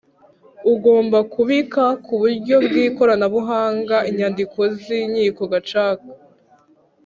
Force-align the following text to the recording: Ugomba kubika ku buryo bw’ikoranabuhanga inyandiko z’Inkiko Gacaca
Ugomba 0.73 1.17
kubika 1.33 1.83
ku 2.05 2.13
buryo 2.21 2.55
bw’ikoranabuhanga 2.65 3.97
inyandiko 4.09 4.59
z’Inkiko 4.83 5.41
Gacaca 5.51 6.09